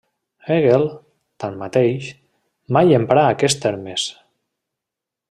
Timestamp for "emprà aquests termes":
3.01-4.09